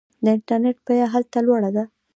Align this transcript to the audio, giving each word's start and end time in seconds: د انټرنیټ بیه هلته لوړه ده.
د 0.23 0.25
انټرنیټ 0.35 0.77
بیه 0.85 1.05
هلته 1.13 1.39
لوړه 1.47 1.69
ده. 1.75 1.83